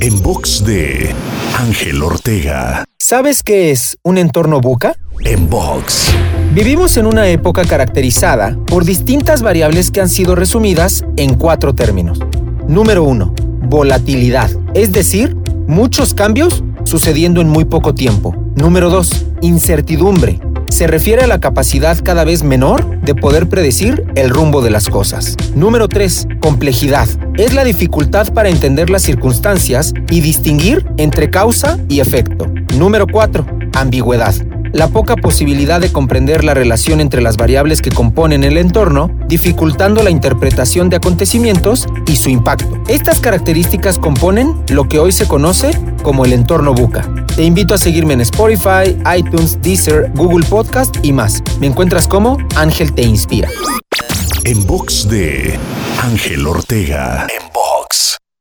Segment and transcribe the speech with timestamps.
[0.00, 1.14] En box de
[1.58, 2.84] Ángel Ortega.
[2.98, 4.94] ¿Sabes qué es un entorno buca?
[5.24, 6.10] En box.
[6.52, 12.18] Vivimos en una época caracterizada por distintas variables que han sido resumidas en cuatro términos.
[12.66, 13.34] Número 1.
[13.68, 15.36] Volatilidad, es decir,
[15.66, 18.34] muchos cambios sucediendo en muy poco tiempo.
[18.54, 19.26] Número 2.
[19.42, 20.40] Incertidumbre,
[20.70, 24.88] se refiere a la capacidad cada vez menor de poder predecir el rumbo de las
[24.88, 25.36] cosas.
[25.54, 26.28] Número 3.
[26.40, 27.08] Complejidad.
[27.36, 32.46] Es la dificultad para entender las circunstancias y distinguir entre causa y efecto.
[32.76, 33.46] Número 4.
[33.74, 34.34] Ambigüedad
[34.72, 40.02] la poca posibilidad de comprender la relación entre las variables que componen el entorno, dificultando
[40.02, 42.80] la interpretación de acontecimientos y su impacto.
[42.88, 47.08] Estas características componen lo que hoy se conoce como el entorno buca.
[47.40, 51.42] Te invito a seguirme en Spotify, iTunes, Deezer, Google Podcast y más.
[51.58, 53.48] Me encuentras como Ángel Te Inspira.
[54.44, 55.58] En box de
[56.02, 57.26] Ángel Ortega.
[57.30, 57.49] En.